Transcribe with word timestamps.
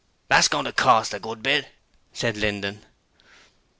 'That's 0.29 0.47
goin' 0.47 0.65
to 0.65 0.73
cost 0.73 1.13
a 1.13 1.19
good 1.19 1.43
bit,' 1.43 1.69
said 2.11 2.35
Linden. 2.35 2.83